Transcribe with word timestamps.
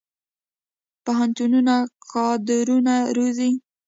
پوهنتونونه 1.03 1.75
کادرونه 2.11 2.95
روزي 3.17 3.51